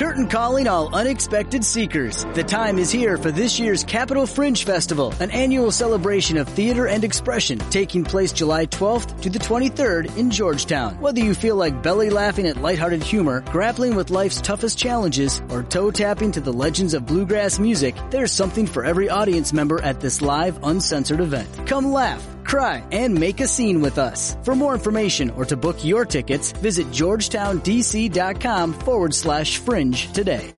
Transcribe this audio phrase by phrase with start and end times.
[0.00, 2.24] Curtain calling all unexpected seekers.
[2.32, 6.86] The time is here for this year's Capital Fringe Festival, an annual celebration of theater
[6.86, 10.98] and expression taking place July 12th to the 23rd in Georgetown.
[11.00, 15.64] Whether you feel like belly laughing at lighthearted humor, grappling with life's toughest challenges, or
[15.64, 20.00] toe tapping to the legends of bluegrass music, there's something for every audience member at
[20.00, 21.66] this live, uncensored event.
[21.66, 24.36] Come laugh cry, and make a scene with us.
[24.44, 30.54] For more information or to book your tickets, visit georgetowndc.com forward slash fringe today.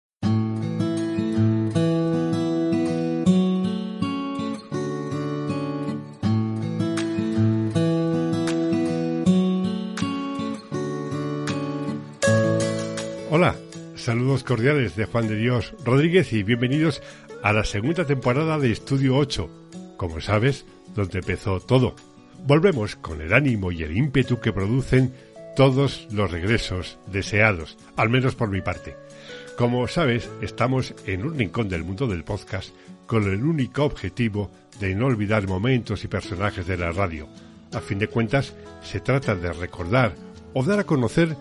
[13.35, 13.57] Hola,
[13.96, 17.00] saludos cordiales de Juan de Dios Rodríguez y bienvenidos
[17.43, 19.49] a la segunda temporada de Estudio 8.
[19.96, 21.94] Como sabes, donde empezó todo.
[22.46, 25.12] Volvemos con el ánimo y el ímpetu que producen
[25.54, 28.96] todos los regresos deseados, al menos por mi parte.
[29.56, 32.70] Como sabes, estamos en un rincón del mundo del podcast
[33.06, 37.28] con el único objetivo de no olvidar momentos y personajes de la radio.
[37.72, 40.14] A fin de cuentas, se trata de recordar
[40.54, 41.36] o dar a conocer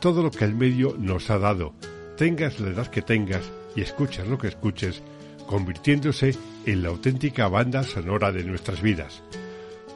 [0.00, 1.74] todo lo que el medio nos ha dado,
[2.16, 5.00] tengas la edad que tengas y escuches lo que escuches,
[5.46, 9.22] convirtiéndose en la auténtica banda sonora de nuestras vidas.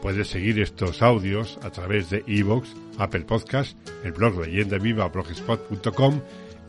[0.02, 6.20] Puedes seguir estos audios a través de iVoox, Apple Podcast, el blog Leyenda Viva, blogspot.com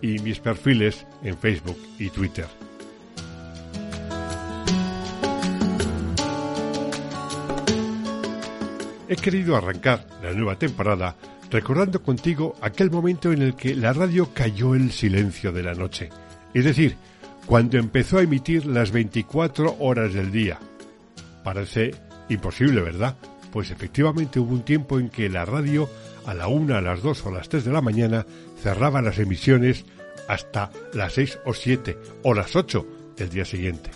[0.02, 2.48] y mis perfiles en Facebook y Twitter.
[9.10, 11.16] He querido arrancar la nueva temporada
[11.50, 16.10] recordando contigo aquel momento en el que la radio cayó el silencio de la noche,
[16.54, 16.98] es decir,
[17.48, 20.60] cuando empezó a emitir las 24 horas del día.
[21.46, 21.96] Parece
[22.28, 23.16] imposible, ¿verdad?
[23.52, 25.90] Pues efectivamente hubo un tiempo en que la radio
[26.26, 28.26] a la una, a las dos o a las tres de la mañana
[28.62, 29.86] cerraba las emisiones
[30.28, 33.92] hasta las seis o siete o las ocho del día siguiente.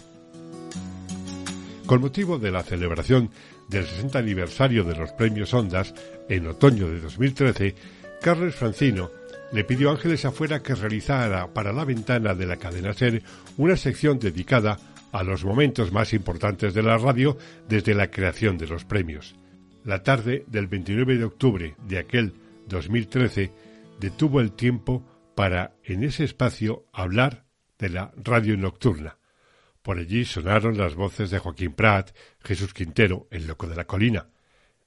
[1.85, 3.31] Con motivo de la celebración
[3.67, 5.93] del 60 aniversario de los premios Ondas
[6.29, 7.75] en otoño de 2013,
[8.21, 9.09] Carlos Francino
[9.51, 13.21] le pidió a Ángeles Afuera que realizara para la ventana de la cadena SER
[13.57, 14.79] una sección dedicada
[15.11, 19.35] a los momentos más importantes de la radio desde la creación de los premios.
[19.83, 22.33] La tarde del 29 de octubre de aquel
[22.67, 23.51] 2013
[23.99, 27.45] detuvo el tiempo para, en ese espacio, hablar
[27.77, 29.17] de la radio nocturna.
[29.81, 34.27] Por allí sonaron las voces de Joaquín Prat, Jesús Quintero, el loco de la colina,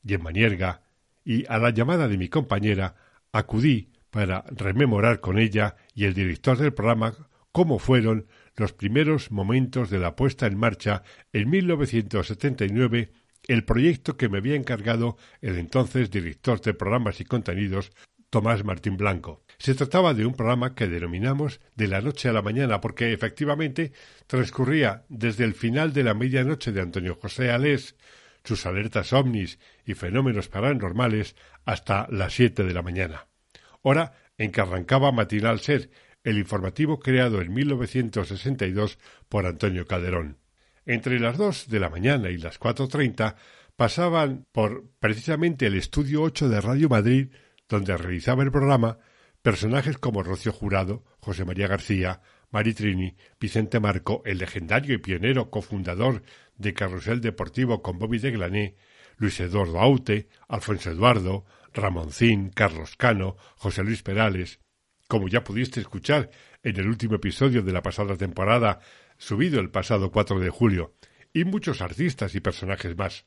[0.03, 0.83] y en Manierga,
[1.25, 2.95] y a la llamada de mi compañera
[3.33, 7.15] acudí para rememorar con ella y el director del programa
[7.51, 11.03] cómo fueron los primeros momentos de la puesta en marcha
[11.33, 13.11] en 1979
[13.49, 17.91] el proyecto que me había encargado el entonces director de programas y contenidos
[18.31, 19.43] Tomás Martín Blanco.
[19.59, 23.91] Se trataba de un programa que denominamos de la noche a la mañana porque efectivamente
[24.29, 27.97] transcurría desde el final de la medianoche de Antonio José Alés,
[28.45, 33.27] sus alertas ovnis y fenómenos paranormales hasta las siete de la mañana
[33.85, 35.91] hora en que arrancaba Matinal Ser,
[36.25, 40.39] el informativo creado en 1962 por Antonio Calderón.
[40.87, 43.37] Entre las dos de la mañana y las cuatro treinta
[43.77, 47.29] pasaban por precisamente el estudio 8 de Radio Madrid,
[47.69, 48.99] donde realizaba el programa,
[49.43, 56.23] personajes como Rocio Jurado, José María García, Maritrini, Vicente Marco, el legendario y pionero cofundador
[56.57, 58.77] de Carrusel Deportivo con Bobby de Glané,
[59.17, 61.45] Luis Eduardo Aute, Alfonso Eduardo,
[61.75, 64.61] Ramoncín, Carlos Cano, José Luis Perales,
[65.09, 66.31] como ya pudiste escuchar
[66.63, 68.79] en el último episodio de la pasada temporada,
[69.19, 70.95] subido el pasado 4 de julio,
[71.33, 73.27] y muchos artistas y personajes más.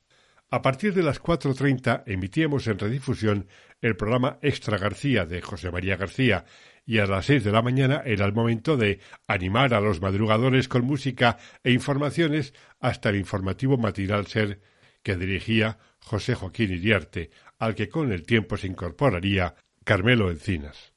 [0.50, 3.48] A partir de las 4.30 emitíamos en redifusión
[3.82, 6.46] el programa Extra García de José María García
[6.86, 10.70] y a las 6 de la mañana era el momento de animar a los madrugadores
[10.70, 14.62] con música e informaciones hasta el informativo matinal Ser
[15.04, 17.30] que dirigía José Joaquín Iriarte,
[17.60, 20.94] al que con el tiempo se incorporaría Carmelo Encinas.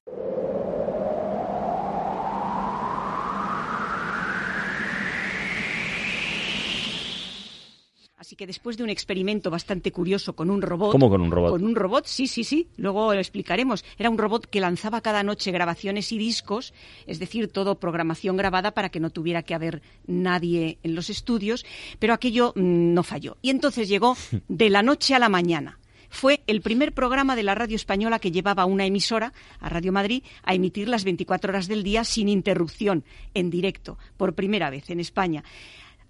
[8.31, 10.93] Así que después de un experimento bastante curioso con un robot.
[10.93, 11.51] ¿Cómo con un robot?
[11.51, 12.69] Con un robot, sí, sí, sí.
[12.77, 13.85] Luego lo explicaremos.
[13.99, 16.73] Era un robot que lanzaba cada noche grabaciones y discos,
[17.09, 21.67] es decir, todo programación grabada para que no tuviera que haber nadie en los estudios,
[21.99, 23.37] pero aquello mm, no falló.
[23.43, 25.80] Y entonces llegó de la noche a la mañana
[26.11, 30.23] fue el primer programa de la radio española que llevaba una emisora, a Radio Madrid,
[30.43, 35.01] a emitir las 24 horas del día sin interrupción, en directo, por primera vez en
[35.01, 35.45] España.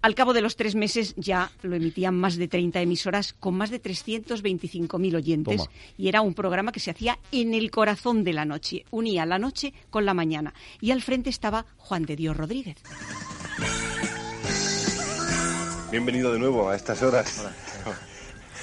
[0.01, 3.69] Al cabo de los tres meses ya lo emitían más de 30 emisoras con más
[3.69, 8.43] de 325.000 oyentes y era un programa que se hacía en el corazón de la
[8.43, 10.55] noche, unía la noche con la mañana.
[10.79, 12.77] Y al frente estaba Juan de Dios Rodríguez.
[15.91, 17.45] Bienvenido de nuevo a estas horas.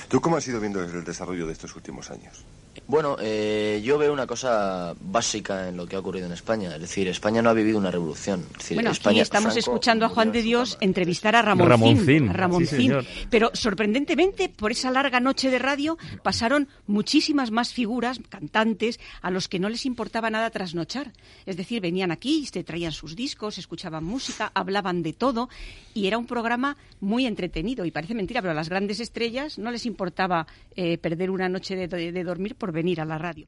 [0.09, 2.47] ¿Tú cómo has ido viendo el desarrollo de estos últimos años?
[2.87, 6.75] Bueno, eh, yo veo una cosa básica en lo que ha ocurrido en España.
[6.75, 8.45] Es decir, España no ha vivido una revolución.
[8.75, 12.33] bueno, aquí estamos escuchando a Juan de Dios entrevistar a Ramoncín.
[12.33, 12.95] Ramoncín.
[13.31, 19.49] Pero sorprendentemente, por esa larga noche de radio, pasaron muchísimas más figuras, cantantes, a los
[19.49, 21.13] que no les importaba nada trasnochar.
[21.47, 25.49] Es decir, venían aquí, se traían sus discos, escuchaban música, hablaban de todo
[25.95, 27.85] y era un programa muy entretenido.
[27.85, 30.47] Y parece mentira, pero a las grandes estrellas no les importaba
[30.77, 33.47] eh, perder una noche de, de dormir por venir a la radio.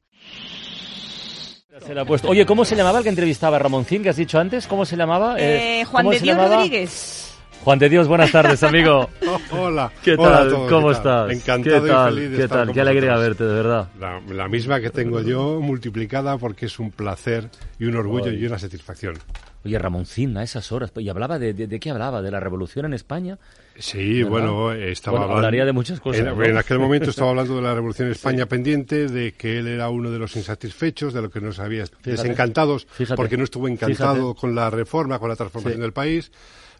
[2.27, 4.67] Oye, ¿cómo se llamaba el que entrevistaba a Ramoncín que has dicho antes?
[4.67, 5.35] ¿Cómo se llamaba?
[5.39, 7.31] Eh, Juan de Dios Rodríguez.
[7.63, 9.07] Juan de Dios, buenas tardes, amigo.
[9.51, 9.91] hola.
[10.03, 10.67] ¿Qué tal?
[10.67, 11.31] ¿Cómo estás?
[11.31, 12.13] Encantado ¿Qué tal?
[12.13, 12.73] y feliz ¿Qué tal?
[12.73, 13.87] Qué alegría verte, de verdad.
[13.99, 18.57] La, misma que tengo yo, multiplicada porque es un placer y un orgullo y una
[18.57, 19.15] satisfacción.
[19.63, 22.23] Oye, Ramoncín, a esas horas, ¿y hablaba de, de, qué hablaba?
[22.23, 23.37] ¿De la revolución en España?
[23.77, 26.21] Sí, bueno, estaba hablando, hablaría de muchas cosas.
[26.21, 29.89] En, aquel momento estaba hablando de la revolución en España pendiente, de que él era
[29.89, 34.53] uno de los insatisfechos, de lo que nos había desencantados, porque no estuvo encantado con
[34.55, 36.31] la reforma, con la transformación del país,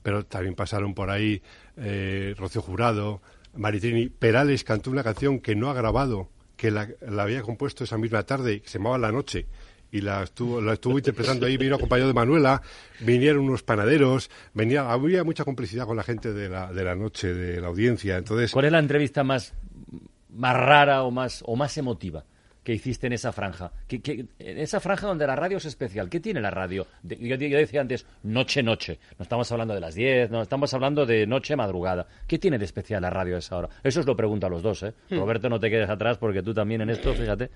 [0.04, 1.42] pero también pasaron por ahí
[1.78, 3.22] eh, Rocío Jurado,
[3.56, 7.98] Maritrini, Perales cantó una canción que no ha grabado, que la, la había compuesto esa
[7.98, 9.48] misma tarde, que se llamaba La Noche,
[9.92, 12.62] y la estuvo, la estuvo interpretando ahí, vino acompañado de Manuela,
[13.02, 17.34] vinieron unos panaderos, venía, había mucha complicidad con la gente de la, de la noche,
[17.34, 18.18] de la audiencia.
[18.18, 19.54] Entonces, ¿Cuál es la entrevista más,
[20.30, 22.24] más rara o más, o más emotiva?
[22.64, 23.72] que hiciste en esa franja.
[23.90, 26.10] en esa franja donde la radio es especial.
[26.10, 26.86] ¿Qué tiene la radio?
[27.02, 29.00] yo, decía antes, noche-noche.
[29.18, 32.06] No estamos hablando de las 10, no, estamos hablando de noche-madrugada.
[32.28, 33.70] ¿Qué tiene de especial la radio a esa hora?
[33.84, 34.94] Eso os lo pregunto a los dos, ¿eh?
[35.10, 35.18] Hmm.
[35.18, 37.50] Roberto, no te quedes atrás porque tú también en esto, fíjate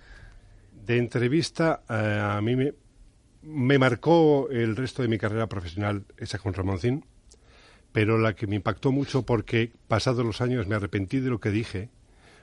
[0.86, 2.74] de entrevista eh, a mí me,
[3.42, 7.06] me, marcó el resto de mi carrera profesional esa con Ramoncín,
[7.92, 11.52] pero la que me impactó mucho porque pasados los años me arrepentí de lo que
[11.52, 11.90] dije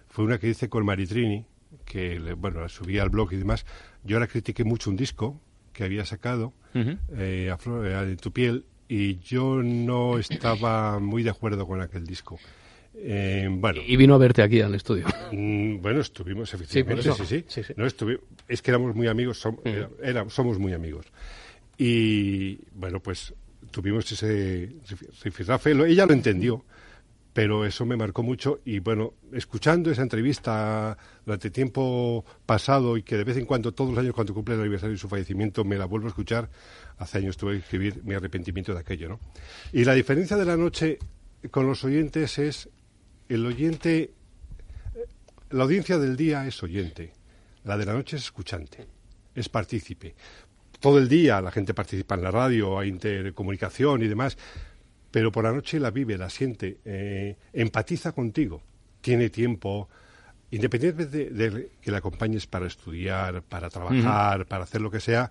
[0.09, 1.47] fue una que hice con Maritrini,
[1.87, 3.65] que bueno, la subí al blog y demás.
[4.05, 5.41] Yo la critiqué mucho un disco
[5.73, 7.59] que había sacado, eh, a,
[8.05, 12.39] eh, tu piel, y yo no estaba muy de acuerdo con aquel disco.
[12.95, 13.81] Eh, bueno.
[13.87, 15.07] Y vino a verte aquí al estudio.
[15.33, 17.73] Mm, bueno, estuvimos efectivamente, sí, sí, sí.
[17.77, 20.29] No es que éramos muy amigos, mm.
[20.29, 21.07] somos muy amigos.
[21.79, 23.35] Y bueno, pues
[23.71, 24.69] tuvimos ese
[25.25, 26.65] rifirrafe, ella lo entendió,
[27.33, 33.17] pero eso me marcó mucho y bueno, escuchando esa entrevista durante tiempo pasado y que
[33.17, 35.77] de vez en cuando, todos los años cuando cumple el aniversario de su fallecimiento, me
[35.77, 36.51] la vuelvo a escuchar,
[36.99, 39.21] hace años tuve que escribir mi arrepentimiento de aquello, ¿no?
[39.73, 40.99] Y la diferencia de la noche
[41.51, 42.69] con los oyentes es
[43.35, 44.13] el oyente,
[45.51, 47.13] la audiencia del día es oyente,
[47.65, 48.87] la de la noche es escuchante,
[49.35, 50.15] es partícipe.
[50.81, 54.37] Todo el día la gente participa en la radio, hay intercomunicación y demás,
[55.11, 58.63] pero por la noche la vive, la siente, eh, empatiza contigo,
[59.01, 59.89] tiene tiempo,
[60.51, 65.31] independientemente de, que la acompañes para estudiar, para trabajar, para hacer lo que sea,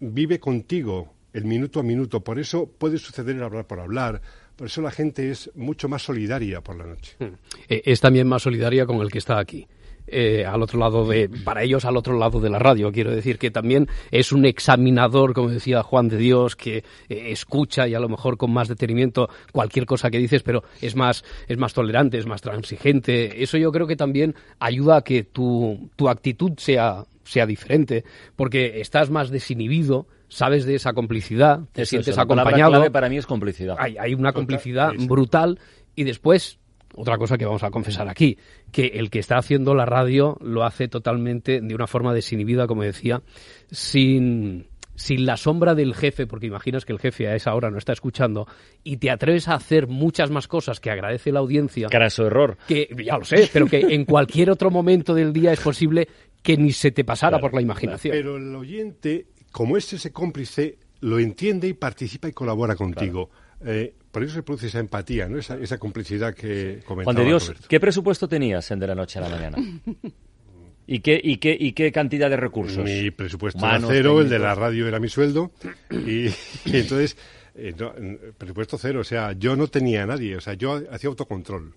[0.00, 2.24] vive contigo el minuto a minuto.
[2.24, 4.20] Por eso puede suceder el hablar por hablar,
[4.56, 7.16] por eso la gente es mucho más solidaria por la noche.
[7.18, 7.34] Hmm.
[7.68, 9.66] Eh, es también más solidaria con el que está aquí.
[10.06, 12.90] Eh, al otro lado de, para ellos al otro lado de la radio.
[12.90, 17.86] Quiero decir que también es un examinador, como decía Juan de Dios, que eh, escucha
[17.86, 21.56] y a lo mejor con más detenimiento cualquier cosa que dices, pero es más, es
[21.56, 23.42] más tolerante, es más transigente.
[23.42, 28.04] Eso yo creo que también ayuda a que tu, tu actitud sea, sea diferente,
[28.34, 32.72] porque estás más desinhibido, sabes de esa complicidad, te sientes acompañado.
[32.72, 33.76] clave para mí es complicidad.
[33.78, 35.58] Hay, una complicidad brutal
[35.94, 36.58] y después
[36.94, 38.38] otra cosa que vamos a confesar aquí,
[38.70, 42.82] que el que está haciendo la radio lo hace totalmente de una forma desinhibida, como
[42.82, 43.22] decía,
[43.70, 47.78] sin, sin la sombra del jefe, porque imaginas que el jefe a esa hora no
[47.78, 48.46] está escuchando,
[48.84, 51.88] y te atreves a hacer muchas más cosas que agradece la audiencia.
[52.10, 52.58] su error.
[52.68, 56.08] Que, ya lo sé, pero que en cualquier otro momento del día es posible
[56.42, 58.12] que ni se te pasara por la imaginación.
[58.14, 63.30] Pero el oyente como es ese cómplice, lo entiende y participa y colabora contigo.
[63.64, 65.38] Eh, por eso se produce esa empatía, ¿no?
[65.38, 69.18] esa, esa complicidad que comentaba Juan de Dios, ¿qué presupuesto tenías en De la Noche
[69.18, 69.58] a la Mañana?
[70.86, 72.84] ¿Y qué, y, qué, ¿Y qué cantidad de recursos?
[72.84, 75.52] Mi presupuesto era cero, el de la radio era mi sueldo,
[75.90, 76.26] y,
[76.66, 77.16] entonces,
[77.54, 77.72] eh,
[78.36, 81.72] presupuesto cero, o sea, yo no tenía a nadie, o sea, yo hacía autocontrol.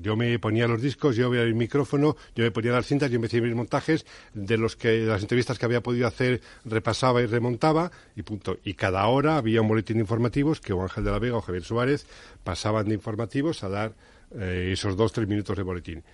[0.00, 3.20] Yo me ponía los discos, yo veía el micrófono, yo me ponía las cintas, yo
[3.22, 7.90] hacía mis montajes, de los que las entrevistas que había podido hacer repasaba y remontaba
[8.16, 8.58] y punto.
[8.64, 11.40] Y cada hora había un boletín de informativos que o Ángel de la Vega o
[11.40, 12.06] Javier Suárez
[12.44, 13.94] pasaban de informativos a dar
[14.34, 16.04] eh, esos dos tres minutos de boletín.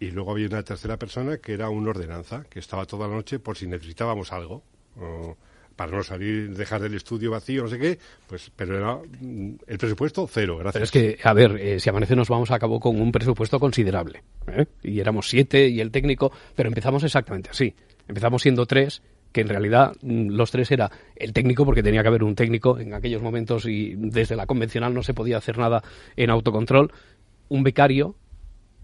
[0.00, 3.38] Y luego había una tercera persona que era una ordenanza, que estaba toda la noche
[3.38, 4.62] por si necesitábamos algo.
[4.96, 5.36] o
[5.78, 9.78] para no salir, dejar del estudio vacío, no sé qué, pues, pero era mm, el
[9.78, 10.90] presupuesto cero, gracias.
[10.90, 13.60] Pero es que, a ver, eh, si amanece nos vamos a cabo con un presupuesto
[13.60, 14.24] considerable.
[14.48, 14.66] ¿eh?
[14.82, 17.76] Y éramos siete y el técnico, pero empezamos exactamente así.
[18.08, 22.08] Empezamos siendo tres, que en realidad mm, los tres era el técnico, porque tenía que
[22.08, 25.84] haber un técnico en aquellos momentos y desde la convencional no se podía hacer nada
[26.16, 26.92] en autocontrol,
[27.48, 28.16] un becario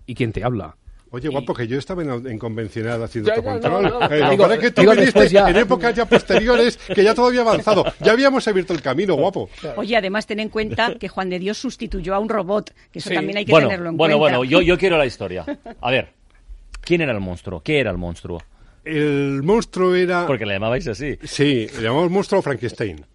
[0.07, 0.77] y quien te habla.
[1.15, 3.83] Oye, guapo, que yo estaba en, en convencional haciendo Ya, autocontrol.
[3.85, 4.07] no, no.
[4.13, 5.49] Eh, Digo- que que tú digo viniste ya.
[5.49, 7.85] en épocas ya posteriores, que ya todo había avanzado.
[8.01, 9.49] Ya habíamos abierto el camino, guapo.
[9.77, 13.11] Oye, además ten en cuenta que Juan de Dios sustituyó a un robot, que eso
[13.11, 13.15] Sí.
[13.15, 14.39] también hay que Bueno, tenerlo en bueno, cuenta.
[14.39, 15.45] bueno, yo, yo quiero la historia.
[15.81, 16.09] A ver,
[16.81, 17.63] ¿quién era el monstruo?
[17.63, 18.43] ¿Qué era el monstruo?
[18.85, 20.27] El monstruo era...
[20.27, 21.17] Porque le llamabais así.
[21.23, 23.05] Sí, le llamamos monstruo Frankenstein.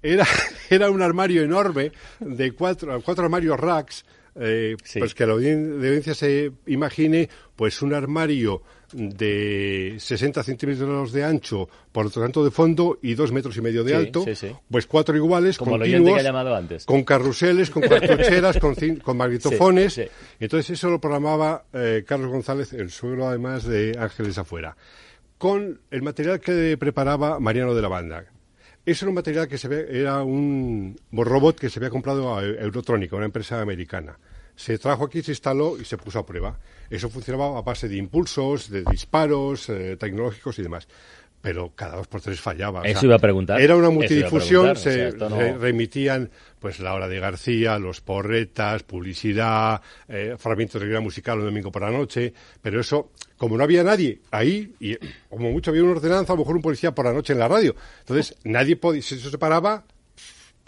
[0.00, 0.24] Era,
[0.70, 4.04] era un armario enorme de cuatro, cuatro armarios racks,
[4.36, 4.98] eh, Sí.
[4.98, 11.22] pues que la audien- la audiencia se imagine, pues un armario de 60 centímetros de
[11.24, 14.34] ancho, por lo tanto de fondo, y dos metros y medio de Sí, alto, sí,
[14.34, 14.50] sí.
[14.70, 16.84] pues cuatro iguales, Como que continuos, ha llamado antes.
[16.86, 20.00] con carruseles, con cartucheras, con, con magnetofones.
[20.40, 24.76] Entonces eso lo programaba eh, Carlos González, el suegro además de Ángeles Afuera,
[25.36, 28.24] con el material que preparaba Mariano de la Banda.
[28.90, 32.42] Eso era un material que se ve, era un robot que se había comprado a
[32.42, 34.18] Eurotrónica, una empresa americana.
[34.56, 36.58] Se trajo aquí, se instaló y se puso a prueba.
[36.90, 40.88] Eso funcionaba a base de impulsos, de disparos eh, tecnológicos y demás.
[41.40, 42.80] Pero cada dos por tres fallaba.
[42.80, 43.60] o Eso sea, iba a preguntar.
[43.60, 47.78] Era una multidifusión, o se, sea, esto no- se remitían pues la hora de García,
[47.78, 53.12] los porretas, publicidad, eh, fragmentos de guía musical un domingo por la noche, pero eso,
[53.38, 54.96] como no había nadie ahí, y
[55.30, 57.48] como mucho había una ordenanza, a lo mejor un policía por la noche en la
[57.48, 59.84] radio, entonces nadie podía, si eso se paraba,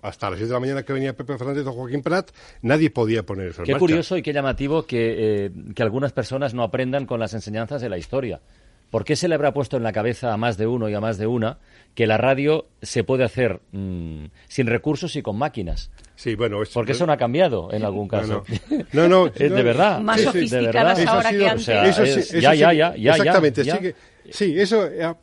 [0.03, 2.31] hasta las 7 de la mañana que venía Pepe Fernández o Joaquín Prat,
[2.63, 3.81] nadie podía poner eso en Qué marcha.
[3.81, 7.91] curioso y qué llamativo que, eh, que algunas personas no aprendan con las enseñanzas de
[7.91, 8.41] la historia.
[8.91, 11.01] ¿Por qué se le habrá puesto en la cabeza a más de uno y a
[11.01, 11.59] más de una
[11.95, 15.91] que la radio se puede hacer mm, sin recursos y con máquinas?
[16.17, 18.45] Sí, bueno, es- Porque eso no ha cambiado en algún caso.
[18.93, 19.09] no.
[19.09, 20.01] No, no, de verdad.
[20.01, 21.15] Más Sí, sí, de sofisticadas verdad.
[21.15, 21.63] ahora que antes.
[21.63, 23.77] O sea, eso sí, es- eso ya, sí, ya, ya, ya, Exactamente, ya.
[23.77, 23.95] sigue-
[24.31, 25.15] sí, eso, eh,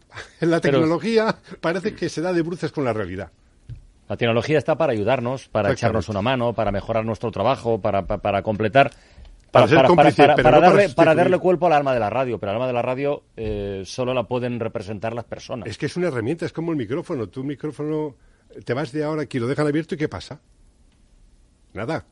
[0.41, 3.31] en la Pero- tecnología parece que se da de bruces con la realidad.
[4.09, 8.21] La tecnología está para ayudarnos, para echarnos una mano, para mejorar nuestro trabajo, para, para,
[8.21, 8.91] para completar.
[9.95, 12.67] Para ser para- darle, para darle cuerpo al alma de la radio, pero el alma
[12.67, 15.67] de la radio eh, solo la pueden representar las personas.
[15.69, 17.27] Es que es una herramienta, es como el micrófono.
[17.27, 18.15] Tu micrófono,
[18.65, 20.39] te vas de ahora aquí, lo dejan abierto y ¿qué pasa?
[21.73, 22.05] Nada.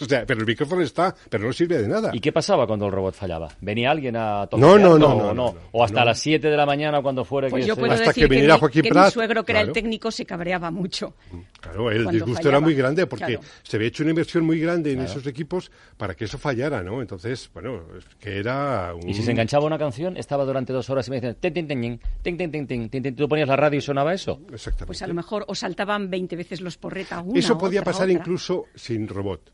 [0.00, 2.10] O sea, pero el micrófono está, pero no sirve de nada.
[2.12, 3.48] ¿Y qué pasaba cuando el robot fallaba?
[3.60, 4.60] ¿Venía alguien a tocar?
[4.60, 6.06] No, no, no, o no, no, O hasta no.
[6.06, 8.28] las 7 de la mañana cuando fuera Pues que yo se- puedo Hasta decir que
[8.28, 9.72] viniera mi, Joaquín que mi Prat, suegro, que era el claro.
[9.74, 11.14] técnico, se cabreaba mucho.
[11.60, 12.48] Claro, el disgusto fallaba.
[12.58, 13.40] era muy grande porque Claro.
[13.62, 17.00] se había hecho una inversión muy grande en esos equipos para que eso fallara, ¿no?
[17.00, 19.08] Entonces, bueno, es que era un...
[19.08, 21.66] Y si se enganchaba una canción, estaba durante dos horas y me decían, tin, tin,
[21.66, 23.16] tin, tin, tin, tin, tin, tin.
[23.16, 24.40] tú ponías la radio y sonaba eso.
[24.52, 24.86] Exactamente.
[24.86, 28.08] Pues a lo mejor os saltaban 20 veces los porreta una, Eso podía otra, pasar
[28.08, 28.18] otra.
[28.20, 29.52] incluso sin robot.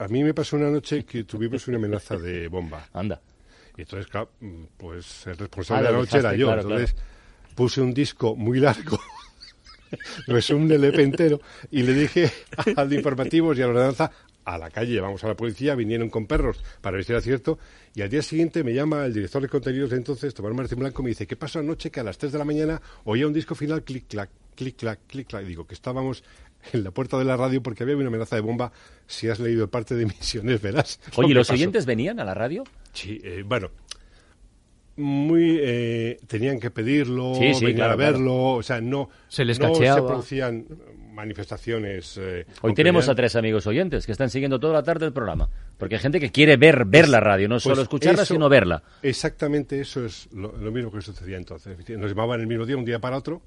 [0.00, 2.88] A mí me pasó una noche que tuvimos una amenaza de bomba.
[2.92, 3.20] Anda.
[3.76, 6.46] Y entonces, mm, pues el responsable Ah, de la noche era yo.
[6.46, 6.96] claro, entonces
[7.54, 8.98] puse un disco muy largo,
[10.26, 11.40] es un LP entero,
[11.70, 12.30] y le dije
[12.76, 14.10] al de informativos y a la ordenanza,
[14.54, 17.58] a la calle, vamos a la policía, vinieron con perros para ver si era cierto,
[17.94, 21.02] y al día siguiente me llama el director de contenidos de entonces, Tomás Martín Blanco,
[21.02, 23.54] me dice, ¿qué pasó anoche que a las 3 de la mañana oía un disco
[23.54, 25.44] final clic-clac, clic-clac, clic-clac?
[25.44, 26.22] Y digo, que estábamos
[26.72, 28.72] en la puerta de la radio porque había una amenaza de bomba.
[29.06, 31.00] Si has leído parte de Misiones, verás.
[31.16, 32.64] Oye, ¿y los oyentes venían a la radio?
[32.92, 33.70] Sí, eh, bueno,
[35.00, 39.44] muy eh, tenían que pedirlo, Sí, sí, venir claro, a verlo, o sea, no Se
[39.44, 40.00] les no cacheaba.
[40.00, 40.66] se producían
[41.12, 42.18] manifestaciones.
[42.20, 45.48] eh, Hoy tenemos a tres amigos oyentes que están siguiendo toda la tarde el programa.
[45.78, 48.48] Porque hay gente que quiere ver, ver la radio, no Pues solo escucharla, eso- sino
[48.48, 48.82] verla.
[49.02, 51.76] Exactamente eso es lo, lo mismo que sucedía entonces.
[51.98, 53.42] Nos llamaban el mismo día, un día para otro,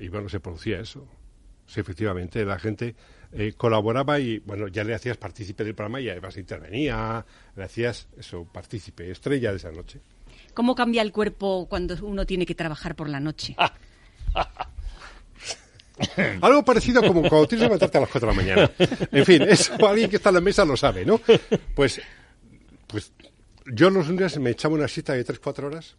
[0.00, 1.06] y bueno, se producía eso.
[1.66, 2.94] Sí, efectivamente, la gente
[3.32, 7.24] eh, colaboraba y, bueno, ya le hacías partícipe del programa y además intervenía,
[7.56, 10.00] le hacías eso, partícipe, estrella de esa noche.
[10.54, 13.56] ¿Cómo cambia el cuerpo cuando uno tiene que trabajar por la noche?
[16.40, 18.70] Algo parecido como cuando tienes que levantarte a las 4 de la mañana.
[19.12, 21.20] En fin, eso alguien que está en la mesa lo sabe, ¿no?
[21.74, 22.00] Pues,
[22.86, 23.12] pues
[23.66, 25.96] yo los lunes me echaba una cita de 3-4 horas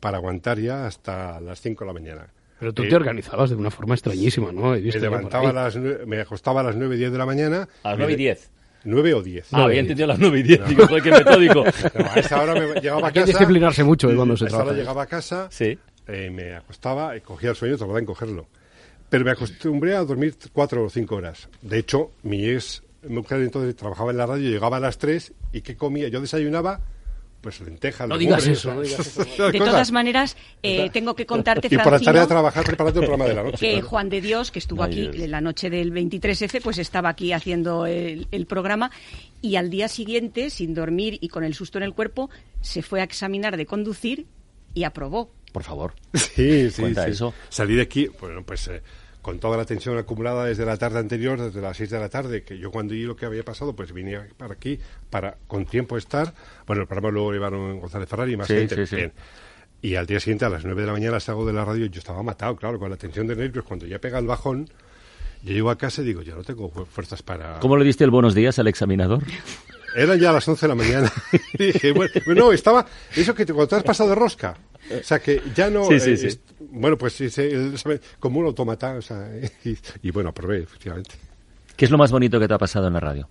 [0.00, 2.26] para aguantar ya hasta las 5 de la mañana.
[2.58, 4.74] Pero tú Eh, te organizabas de una forma extrañísima, ¿no?
[4.74, 7.68] He me visto levantaba a las, me acostaba a las 9 10 de la mañana.
[7.84, 8.50] A las me 9 y de- 10.
[8.88, 9.48] 9 o 10.
[9.52, 10.68] Ah, había entendido las 9 y 10.
[10.68, 11.64] Digo, joder, qué metódico.
[11.64, 13.32] No, a esa hora me llegaba a Hay que casa.
[13.32, 15.78] disciplinarse mucho de cuando se a esa hora llegaba a casa, Sí.
[16.06, 18.46] eh, me acostaba, eh, cogía el sueño, tardaba en cogerlo.
[19.10, 21.48] Pero me acostumbré a dormir 4 o 5 horas.
[21.62, 25.60] De hecho, mi ex mujer entonces trabajaba en la radio, llegaba a las 3 y
[25.62, 26.08] ¿qué comía?
[26.08, 26.80] Yo desayunaba,
[27.40, 28.08] pues lentejas.
[28.08, 29.22] No digas eso, no digas eso.
[29.22, 32.64] esas De todas maneras, eh, tengo que contarte, Y por la tarde a Francino, trabajar
[32.64, 33.58] preparando el programa de la noche.
[33.58, 33.86] que claro.
[33.88, 37.86] Juan de Dios, que estuvo aquí en la noche del 23F, pues estaba aquí haciendo
[37.86, 38.90] el, el programa
[39.40, 42.30] y al día siguiente, sin dormir y con el susto en el cuerpo,
[42.60, 44.26] se fue a examinar de conducir
[44.74, 45.30] y aprobó.
[45.52, 45.94] Por favor.
[46.14, 47.12] Sí, sí, Cuenta sí.
[47.12, 47.34] eso.
[47.48, 48.82] Salí de aquí, bueno, pues eh,
[49.28, 52.44] con toda la tensión acumulada desde la tarde anterior, desde las 6 de la tarde,
[52.44, 54.80] que yo cuando vi lo que había pasado, pues vine para aquí
[55.10, 56.32] para con tiempo estar.
[56.66, 58.74] Bueno, el programa luego llevaron González Ferrari y más Sí, gente.
[58.76, 58.96] sí, sí.
[58.96, 59.12] bien.
[59.82, 61.90] Y al día siguiente, a las 9 de la mañana, salgo de la radio y
[61.90, 63.66] yo estaba matado, claro, con la tensión de nervios.
[63.66, 64.70] Cuando ya pega el bajón,
[65.42, 67.58] yo llego a casa y digo, ya no tengo fu- fuerzas para...
[67.60, 69.22] ¿Cómo le diste el buenos días al examinador?
[69.96, 71.12] Eran ya las 11 de la mañana.
[71.58, 72.86] dije, bueno, no, estaba.
[73.16, 74.56] Eso que te, cuando te has pasado de rosca.
[74.90, 75.86] O sea, que ya no.
[75.86, 76.26] Sí, sí, eh, sí.
[76.26, 77.18] est- bueno, pues
[78.20, 78.92] como un automata.
[78.94, 79.28] O sea,
[79.64, 81.14] y, y bueno, aprobé, efectivamente.
[81.74, 83.28] ¿Qué es lo más bonito que te ha pasado en la radio?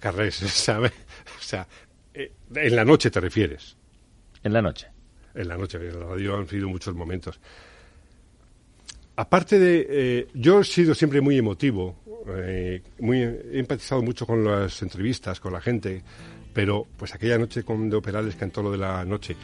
[0.00, 0.92] Carrés, ¿sabes?
[1.38, 1.66] O sea,
[2.14, 3.76] eh, en la noche te refieres.
[4.42, 4.88] En la noche.
[5.34, 7.40] En la noche, en la radio han sido muchos momentos.
[9.16, 9.86] Aparte de.
[9.88, 11.96] eh, yo he sido siempre muy emotivo,
[12.36, 16.02] eh, muy, he empatizado mucho con las entrevistas, con la gente,
[16.52, 19.34] pero pues aquella noche cuando Perales cantó lo de la noche,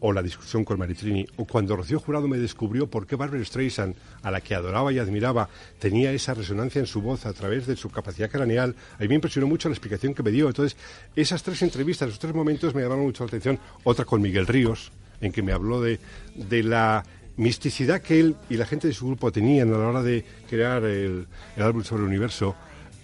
[0.00, 3.96] o la discusión con Maritrini, o cuando Rocío Jurado me descubrió por qué Barbara Streisand,
[4.22, 5.48] a la que adoraba y admiraba,
[5.80, 9.16] tenía esa resonancia en su voz a través de su capacidad craneal, a mí me
[9.16, 10.46] impresionó mucho la explicación que me dio.
[10.46, 10.76] Entonces,
[11.16, 13.58] esas tres entrevistas, esos tres momentos me llamaron mucho la atención.
[13.82, 15.98] Otra con Miguel Ríos, en que me habló de,
[16.36, 17.04] de la
[17.38, 20.84] misticidad que él y la gente de su grupo tenían a la hora de crear
[20.84, 21.26] el,
[21.56, 22.54] el álbum sobre el universo.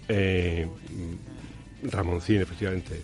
[0.08, 0.68] Eh,
[1.84, 3.00] Ramoncín, efectivamente.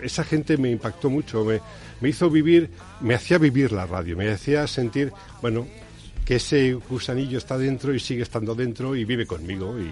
[0.00, 1.60] Esa gente me impactó mucho, me,
[2.00, 2.70] me hizo vivir,
[3.00, 5.66] me hacía vivir la radio, me hacía sentir, bueno,
[6.24, 9.90] que ese gusanillo está dentro y sigue estando dentro y vive conmigo y,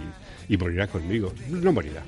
[0.52, 1.32] y morirá conmigo.
[1.48, 2.04] No morirá.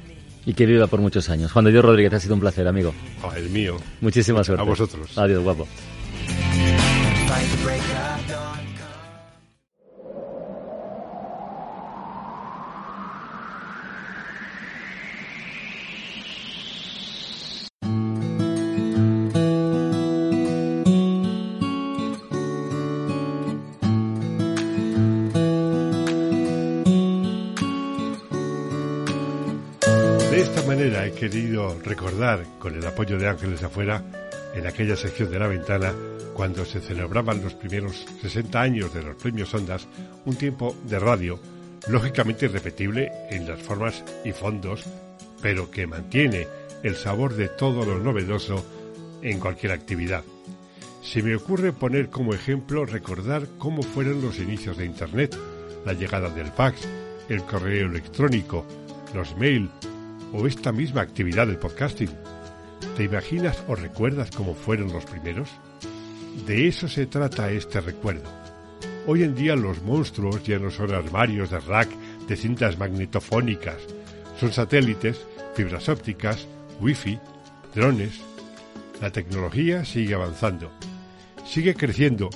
[0.47, 1.51] Y que viva por muchos años.
[1.51, 2.95] Juan de Dios Rodríguez, ha sido un placer, amigo.
[3.23, 3.77] Oh, el mío.
[4.01, 4.63] Muchísima suerte.
[4.63, 5.19] A vosotros.
[5.19, 5.67] Adiós, guapo.
[30.59, 34.03] Esta manera he querido recordar, con el apoyo de Ángeles Afuera,
[34.57, 35.95] en aquella sección de la ventana,
[36.35, 39.87] cuando se celebraban los primeros 60 años de los premios Ondas,
[40.25, 41.39] un tiempo de radio,
[41.87, 44.83] lógicamente irrepetible en las formas y fondos,
[45.41, 46.49] pero que mantiene
[46.83, 48.65] el sabor de todo lo novedoso
[49.23, 50.25] en cualquier actividad.
[51.03, 55.39] Se me ocurre poner como ejemplo recordar cómo fueron los inicios de Internet,
[55.87, 56.81] la llegada del fax,
[57.29, 58.67] el correo electrónico,
[59.15, 59.71] los mail
[60.33, 62.11] o esta misma actividad del podcasting.
[62.97, 65.49] ¿Te imaginas o recuerdas cómo fueron los primeros?
[66.47, 68.31] De eso se trata este recuerdo.
[69.07, 71.89] Hoy en día los monstruos ya no son armarios de rack
[72.29, 73.79] de cintas magnetofónicas,
[74.39, 75.21] son satélites,
[75.55, 76.47] fibras ópticas,
[76.81, 77.19] wifi,
[77.75, 78.21] drones.
[79.01, 80.71] La tecnología sigue avanzando,
[81.45, 82.29] sigue creciendo,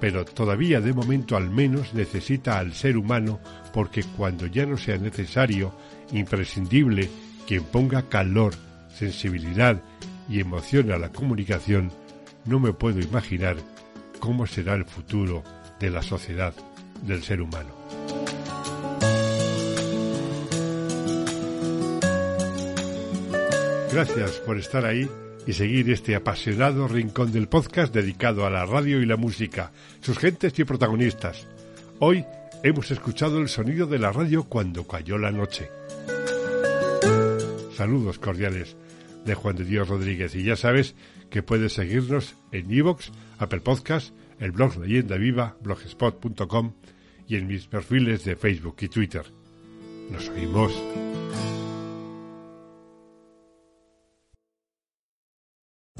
[0.00, 3.40] pero todavía de momento al menos necesita al ser humano
[3.72, 5.74] porque cuando ya no sea necesario,
[6.12, 7.08] imprescindible,
[7.48, 8.52] quien ponga calor,
[8.94, 9.80] sensibilidad
[10.28, 11.90] y emoción a la comunicación,
[12.44, 13.56] no me puedo imaginar
[14.20, 15.42] cómo será el futuro
[15.80, 16.52] de la sociedad,
[17.06, 17.70] del ser humano.
[23.90, 25.08] Gracias por estar ahí
[25.46, 30.18] y seguir este apasionado rincón del podcast dedicado a la radio y la música, sus
[30.18, 31.46] gentes y protagonistas.
[31.98, 32.26] Hoy
[32.62, 35.77] hemos escuchado el sonido de la radio cuando cayó la noche.
[37.78, 38.76] Saludos cordiales
[39.24, 40.96] de Juan de Dios Rodríguez y ya sabes
[41.30, 46.72] que puedes seguirnos en iVoox, Apple Podcast, el blog Leyenda Viva, blogspot.com
[47.28, 49.26] y en mis perfiles de Facebook y Twitter.
[50.10, 50.72] Nos oímos.